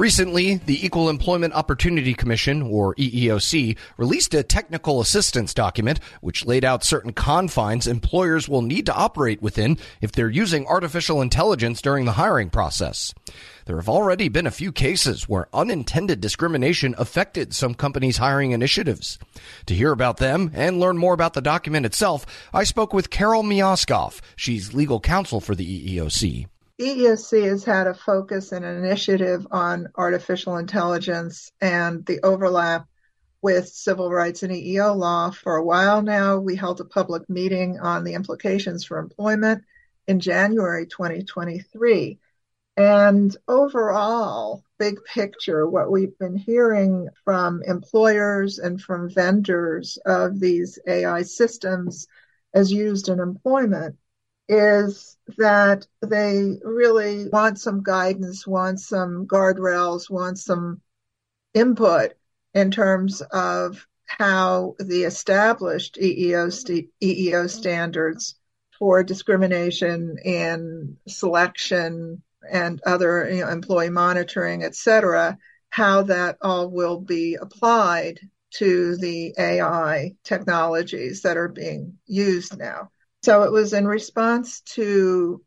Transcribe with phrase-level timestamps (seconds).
[0.00, 6.64] Recently, the Equal Employment Opportunity Commission, or EEOC, released a technical assistance document which laid
[6.64, 12.06] out certain confines employers will need to operate within if they're using artificial intelligence during
[12.06, 13.12] the hiring process.
[13.66, 19.18] There have already been a few cases where unintended discrimination affected some companies' hiring initiatives.
[19.66, 22.24] To hear about them and learn more about the document itself,
[22.54, 24.22] I spoke with Carol Miaskoff.
[24.34, 26.46] She's legal counsel for the EEOC.
[26.80, 32.86] EEOC has had a focus and an initiative on artificial intelligence and the overlap
[33.42, 36.38] with civil rights and EEO law for a while now.
[36.38, 39.62] We held a public meeting on the implications for employment
[40.06, 42.18] in January 2023.
[42.78, 50.78] And overall, big picture, what we've been hearing from employers and from vendors of these
[50.86, 52.06] AI systems
[52.54, 53.96] as used in employment
[54.50, 60.80] is that they really want some guidance, want some guardrails, want some
[61.54, 62.14] input
[62.52, 68.34] in terms of how the established EEO, st- EEO standards
[68.76, 76.68] for discrimination and selection and other you know, employee monitoring, et cetera, how that all
[76.68, 78.18] will be applied
[78.54, 82.90] to the AI technologies that are being used now.
[83.22, 85.42] So it was in response to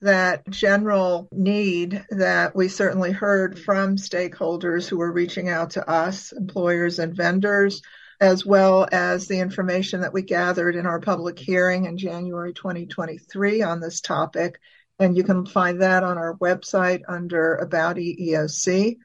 [0.00, 6.30] that general need that we certainly heard from stakeholders who were reaching out to us,
[6.30, 7.82] employers and vendors,
[8.20, 13.62] as well as the information that we gathered in our public hearing in January 2023
[13.62, 14.60] on this topic.
[15.00, 18.98] And you can find that on our website under About EEOC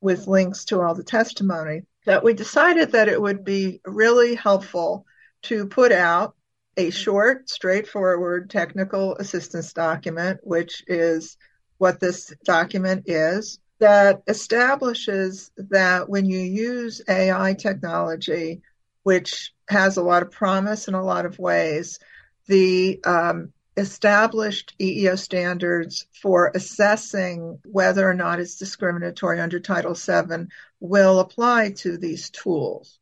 [0.00, 1.82] with links to all the testimony.
[2.06, 5.06] That we decided that it would be really helpful
[5.42, 6.36] to put out
[6.76, 11.36] a short, straightforward technical assistance document, which is
[11.78, 18.62] what this document is, that establishes that when you use AI technology,
[19.02, 21.98] which has a lot of promise in a lot of ways,
[22.46, 30.46] the um, established EEO standards for assessing whether or not it's discriminatory under Title VII
[30.80, 32.98] will apply to these tools.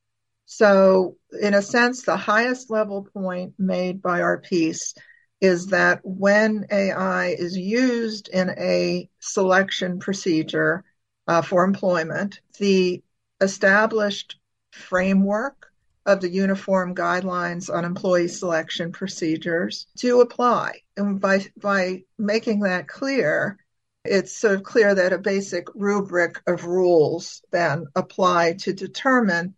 [0.55, 4.93] So, in a sense, the highest level point made by our piece
[5.41, 10.85] is that when AI is used in a selection procedure
[11.27, 13.03] uh, for employment, the
[13.41, 14.39] established
[14.73, 15.73] framework
[16.05, 20.81] of the uniform guidelines on employee selection procedures to apply.
[20.99, 23.57] And by, by making that clear,
[24.05, 29.55] it's sort of clear that a basic rubric of rules then apply to determine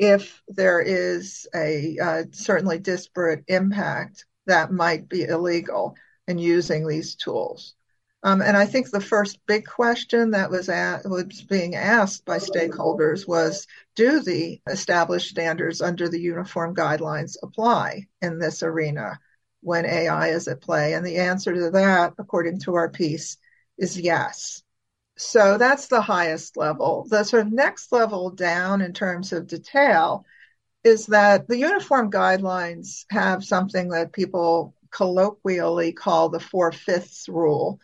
[0.00, 5.94] if there is a uh, certainly disparate impact that might be illegal
[6.26, 7.74] in using these tools.
[8.22, 12.38] Um, and I think the first big question that was, at, was being asked by
[12.38, 19.18] stakeholders was, do the established standards under the uniform guidelines apply in this arena
[19.60, 20.94] when AI is at play?
[20.94, 23.36] And the answer to that, according to our piece,
[23.76, 24.62] is yes.
[25.20, 27.06] So that's the highest level.
[27.06, 30.24] The sort of next level down in terms of detail
[30.82, 37.80] is that the uniform guidelines have something that people colloquially call the four fifths rule.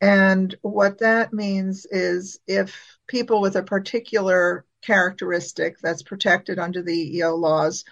[0.00, 7.20] And what that means is if people with a particular characteristic that's protected under the
[7.20, 7.84] EEO laws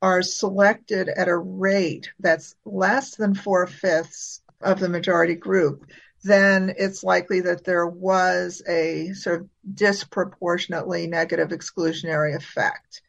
[0.00, 5.84] are selected at a rate that's less than four fifths of the majority group,
[6.22, 13.02] then it's likely that there was a sort of disproportionately negative exclusionary effect.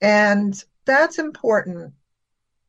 [0.00, 1.94] And that's important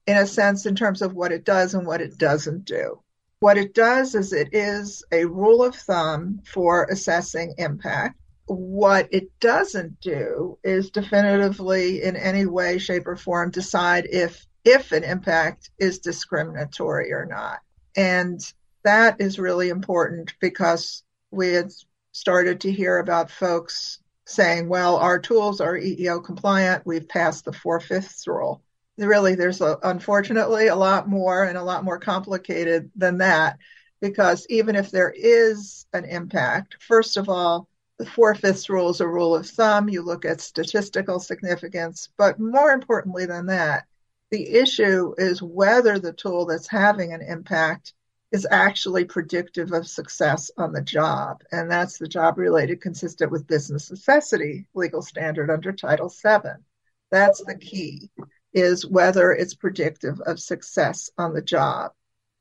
[0.06, 3.02] in a sense in terms of what it does and what it doesn't do.
[3.40, 8.18] What it does is it is a rule of thumb for assessing impact.
[8.46, 14.94] What it doesn't do is definitively in any way, shape, or form decide if if
[14.94, 17.60] an impact is discriminatory or not.
[17.98, 18.40] And
[18.84, 21.72] that is really important because we had
[22.12, 26.86] started to hear about folks saying, well, our tools are EEO compliant.
[26.86, 28.62] We've passed the four fifths rule.
[28.98, 33.58] Really, there's a, unfortunately a lot more and a lot more complicated than that
[34.02, 37.68] because even if there is an impact, first of all,
[37.98, 39.90] the four fifths rule is a rule of thumb.
[39.90, 43.86] You look at statistical significance, but more importantly than that,
[44.30, 47.94] the issue is whether the tool that's having an impact
[48.34, 51.44] is actually predictive of success on the job.
[51.52, 56.64] And that's the job related consistent with business necessity legal standard under Title VII.
[57.12, 58.10] That's the key
[58.52, 61.92] is whether it's predictive of success on the job.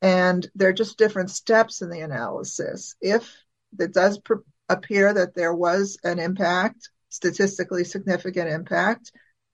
[0.01, 2.95] And there are just different steps in the analysis.
[2.99, 3.31] If
[3.79, 4.19] it does
[4.69, 9.11] appear that there was an impact, statistically significant impact,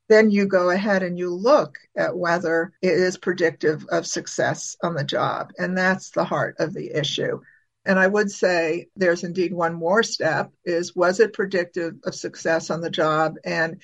[0.10, 4.96] then you go ahead and you look at whether it is predictive of success on
[4.96, 5.52] the job.
[5.58, 7.40] And that's the heart of the issue.
[7.86, 12.70] And I would say there's indeed one more step is was it predictive of success
[12.70, 13.36] on the job?
[13.46, 13.82] And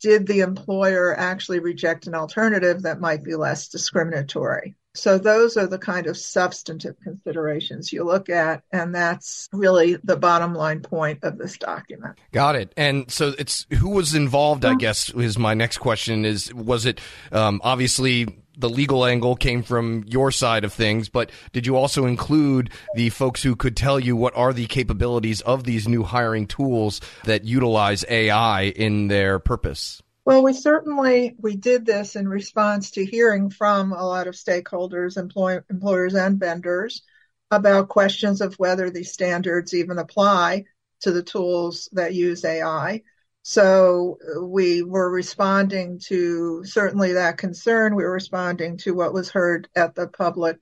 [0.00, 4.76] did the employer actually reject an alternative that might be less discriminatory?
[4.94, 10.16] So those are the kind of substantive considerations you look at, and that's really the
[10.16, 12.18] bottom line point of this document.
[12.32, 12.72] Got it.
[12.76, 14.64] And so it's who was involved.
[14.64, 16.24] I guess is my next question.
[16.24, 17.00] Is was it
[17.32, 18.26] um, obviously
[18.56, 23.10] the legal angle came from your side of things, but did you also include the
[23.10, 27.44] folks who could tell you what are the capabilities of these new hiring tools that
[27.44, 30.03] utilize AI in their purpose?
[30.26, 35.18] Well, we certainly we did this in response to hearing from a lot of stakeholders,
[35.18, 37.02] employ, employers and vendors
[37.50, 40.64] about questions of whether these standards even apply
[41.00, 43.02] to the tools that use AI.
[43.42, 47.94] So we were responding to certainly that concern.
[47.94, 50.58] We were responding to what was heard at the public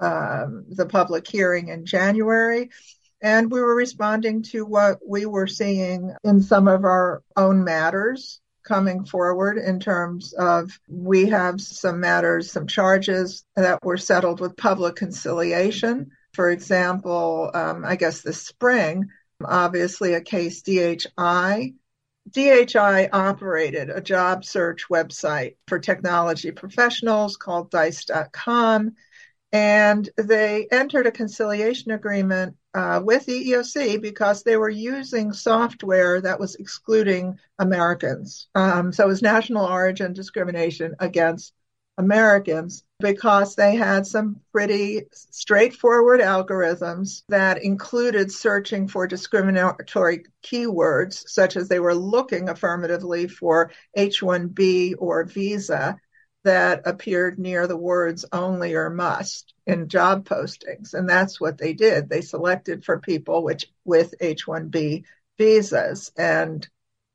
[0.00, 2.70] um, the public hearing in January.
[3.22, 8.40] And we were responding to what we were seeing in some of our own matters
[8.68, 14.56] coming forward in terms of we have some matters, some charges that were settled with
[14.56, 16.10] public conciliation.
[16.34, 19.08] For example, um, I guess this spring,
[19.42, 21.72] obviously a case DHI.
[22.30, 28.94] DHI operated a job search website for technology professionals called dice.com
[29.52, 36.20] and they entered a conciliation agreement uh, with the EEOC because they were using software
[36.20, 38.48] that was excluding Americans.
[38.54, 41.54] Um, so it was national origin discrimination against
[41.96, 51.56] Americans because they had some pretty straightforward algorithms that included searching for discriminatory keywords, such
[51.56, 55.98] as they were looking affirmatively for H 1B or visa
[56.48, 60.94] that appeared near the words only or must in job postings.
[60.94, 62.08] And that's what they did.
[62.08, 65.04] They selected for people which with H-1B
[65.36, 66.66] visas and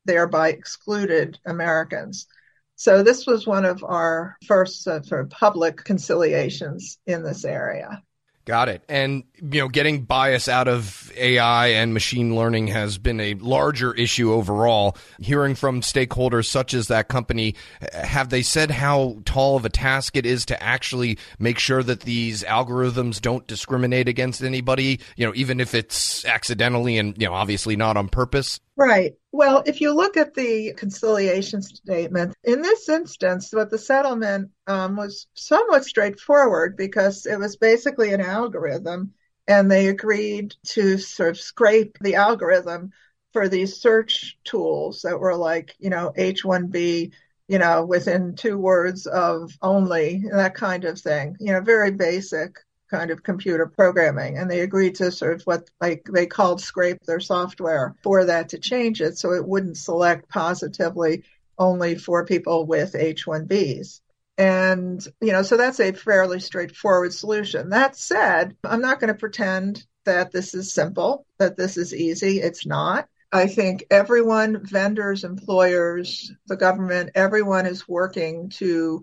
[0.04, 2.28] thereby excluded Americans.
[2.76, 8.04] So this was one of our first uh, sort of public conciliations in this area.
[8.46, 8.82] Got it.
[8.90, 13.94] And, you know, getting bias out of AI and machine learning has been a larger
[13.94, 14.98] issue overall.
[15.18, 17.54] Hearing from stakeholders such as that company,
[17.92, 22.00] have they said how tall of a task it is to actually make sure that
[22.00, 27.32] these algorithms don't discriminate against anybody, you know, even if it's accidentally and, you know,
[27.32, 28.60] obviously not on purpose?
[28.76, 29.14] Right.
[29.30, 34.96] Well, if you look at the conciliation statement, in this instance, what the settlement um,
[34.96, 39.14] was somewhat straightforward because it was basically an algorithm,
[39.46, 42.90] and they agreed to sort of scrape the algorithm
[43.32, 47.12] for these search tools that were like, you know, H1B,
[47.46, 52.56] you know, within two words of only, that kind of thing, you know, very basic
[52.94, 57.00] kind of computer programming and they agreed to sort of what like they called scrape
[57.06, 61.24] their software for that to change it so it wouldn't select positively
[61.58, 64.00] only for people with H1Bs.
[64.36, 67.70] And, you know, so that's a fairly straightforward solution.
[67.70, 72.40] That said, I'm not going to pretend that this is simple, that this is easy.
[72.40, 73.08] It's not.
[73.32, 79.02] I think everyone, vendors, employers, the government, everyone is working to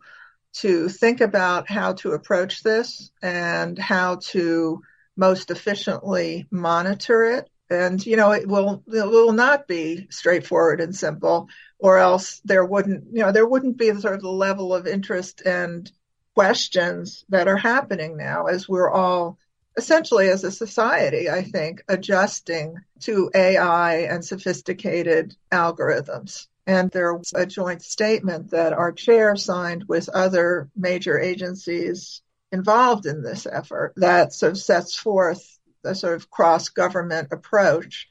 [0.54, 4.82] to think about how to approach this and how to
[5.16, 7.50] most efficiently monitor it.
[7.70, 11.48] And, you know, it will, it will not be straightforward and simple
[11.80, 15.42] or else there wouldn't, you know, there wouldn't be sort of the level of interest
[15.42, 15.92] and
[16.36, 19.38] questions that are happening now as we're all
[19.78, 26.48] essentially as a society, I think, adjusting to AI and sophisticated algorithms.
[26.68, 33.06] And there was a joint statement that our chair signed with other major agencies involved
[33.06, 35.44] in this effort that sort of sets forth
[35.84, 38.08] a sort of cross government approach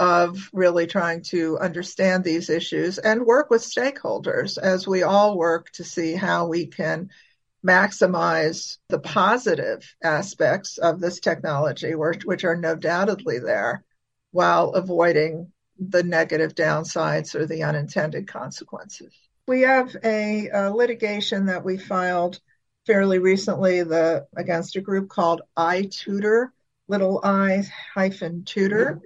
[0.00, 5.70] of really trying to understand these issues and work with stakeholders as we all work
[5.70, 7.10] to see how we can
[7.64, 13.84] maximize the positive aspects of this technology, which are no doubtedly there,
[14.32, 19.12] while avoiding the negative downsides or the unintended consequences.
[19.46, 22.40] We have a, a litigation that we filed
[22.86, 26.48] fairly recently the, against a group called iTutor,
[26.88, 27.64] little i
[27.94, 29.00] hyphen tutor.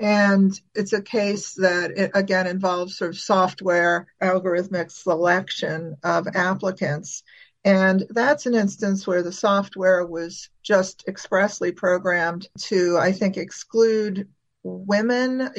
[0.00, 7.22] And it's a case that it again involves sort of software algorithmic selection of applicants.
[7.64, 14.28] And that's an instance where the software was just expressly programmed to, I think, exclude
[14.64, 15.50] women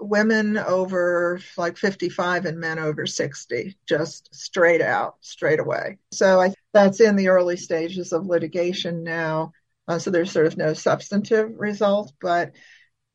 [0.00, 5.98] women over like 55 and men over 60 just straight out straight away.
[6.12, 9.52] So I, that's in the early stages of litigation now.
[9.86, 12.52] Uh, so there's sort of no substantive result but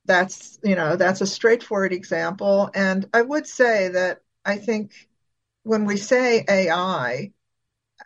[0.06, 2.70] that's you know that's a straightforward example.
[2.76, 4.92] And i would say that i think
[5.64, 7.32] when we say ai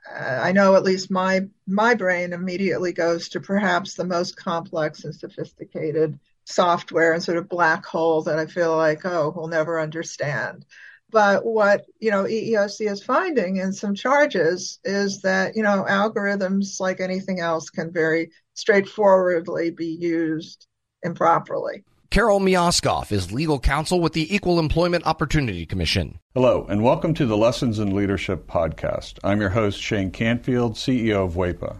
[0.10, 5.04] uh, i know at least my my brain immediately goes to perhaps the most complex
[5.04, 9.80] and sophisticated software and sort of black hole that I feel like, oh, we'll never
[9.80, 10.66] understand.
[11.10, 16.80] But what, you know, EEOC is finding in some charges is that, you know, algorithms,
[16.80, 20.66] like anything else, can very straightforwardly be used
[21.04, 21.84] improperly.
[22.10, 26.20] Carol Miaskoff is legal counsel with the Equal Employment Opportunity Commission.
[26.36, 29.18] Hello, and welcome to the Lessons in Leadership podcast.
[29.24, 31.80] I'm your host, Shane Canfield, CEO of WEPA.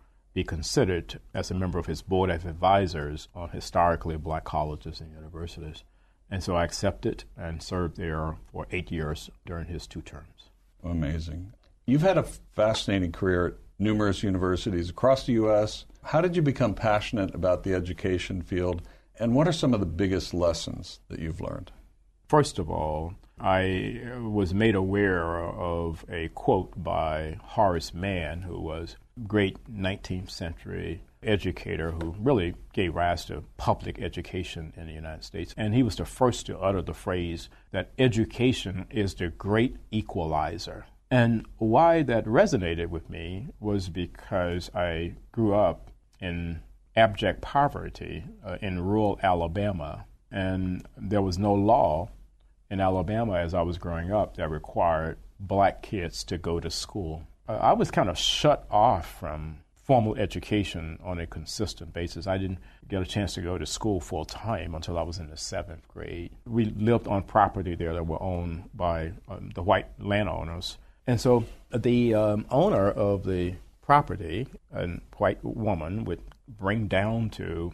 [0.33, 5.13] be considered as a member of his board of advisors on historically black colleges and
[5.13, 5.83] universities.
[6.29, 10.49] And so I accepted and served there for eight years during his two terms.
[10.83, 11.53] Amazing.
[11.85, 15.85] You've had a fascinating career at numerous universities across the U.S.
[16.03, 18.81] How did you become passionate about the education field?
[19.19, 21.71] And what are some of the biggest lessons that you've learned?
[22.27, 28.97] First of all, I was made aware of a quote by Horace Mann, who was
[29.27, 35.53] great 19th century educator who really gave rise to public education in the United States.
[35.57, 40.85] And he was the first to utter the phrase that education is the great equalizer.
[41.09, 46.61] And why that resonated with me was because I grew up in
[46.95, 52.09] abject poverty uh, in rural Alabama, and there was no law
[52.71, 57.23] in Alabama as I was growing up that required black kids to go to school.
[57.47, 62.27] Uh, I was kind of shut off from formal education on a consistent basis.
[62.27, 65.29] I didn't get a chance to go to school full time until I was in
[65.29, 66.31] the seventh grade.
[66.47, 70.77] We lived on property there that were owned by um, the white landowners.
[71.05, 71.43] And so
[71.75, 74.87] the um, owner of the property, a
[75.17, 77.73] white woman, would bring down to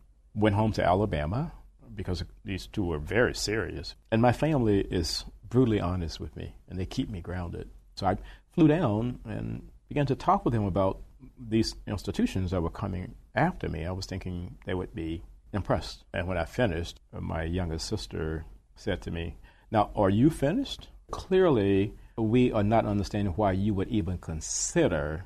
[0.33, 1.51] went home to Alabama
[1.95, 3.95] because these two were very serious.
[4.11, 7.69] And my family is brutally honest with me, and they keep me grounded.
[7.95, 8.17] So I
[8.53, 11.01] flew down and began to talk with them about
[11.37, 13.85] these institutions that were coming after me.
[13.85, 15.23] I was thinking they would be
[15.53, 16.05] impressed.
[16.13, 18.45] And when I finished, my youngest sister
[18.75, 19.35] said to me,
[19.69, 20.87] Now, are you finished?
[21.11, 25.25] Clearly, we are not understanding why you would even consider